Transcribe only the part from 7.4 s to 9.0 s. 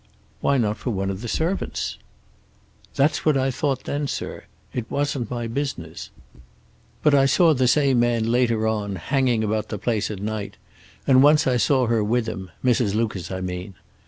the same man later on,